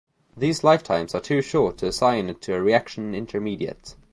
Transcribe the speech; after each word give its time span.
These 0.35 0.63
lifetimes 0.63 1.13
are 1.13 1.21
too 1.21 1.43
short 1.43 1.77
to 1.77 1.85
assign 1.89 2.33
to 2.33 2.55
a 2.55 2.59
reaction 2.59 3.13
intermediate. 3.13 3.95